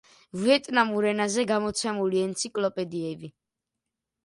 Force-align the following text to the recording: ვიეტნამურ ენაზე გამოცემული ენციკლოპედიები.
ვიეტნამურ 0.45 1.07
ენაზე 1.09 1.45
გამოცემული 1.51 2.23
ენციკლოპედიები. 2.29 3.33